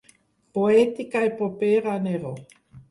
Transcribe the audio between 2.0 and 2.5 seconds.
Neró.